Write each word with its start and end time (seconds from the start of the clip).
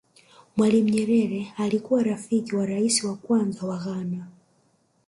mwalimu 0.57 0.89
nyerere 0.89 1.53
alikuwa 1.57 2.03
rafiki 2.03 2.55
wa 2.55 2.65
rais 2.65 3.03
wa 3.03 3.15
kwanza 3.17 3.67
wa 3.67 3.77
ghana 3.77 4.27